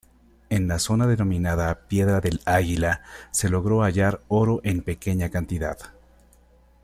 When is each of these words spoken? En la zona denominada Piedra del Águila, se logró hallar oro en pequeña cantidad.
En 0.49 0.67
la 0.67 0.79
zona 0.79 1.05
denominada 1.05 1.81
Piedra 1.87 2.21
del 2.21 2.41
Águila, 2.45 3.03
se 3.29 3.49
logró 3.49 3.83
hallar 3.83 4.19
oro 4.29 4.59
en 4.63 4.81
pequeña 4.81 5.29
cantidad. 5.29 5.77